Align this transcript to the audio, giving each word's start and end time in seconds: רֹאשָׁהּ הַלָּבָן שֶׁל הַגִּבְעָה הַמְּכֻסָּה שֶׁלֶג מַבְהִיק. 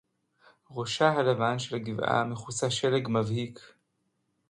רֹאשָׁהּ 0.75 1.17
הַלָּבָן 1.19 1.59
שֶׁל 1.59 1.75
הַגִּבְעָה 1.75 2.21
הַמְּכֻסָּה 2.21 2.69
שֶׁלֶג 2.71 3.07
מַבְהִיק. 3.09 3.59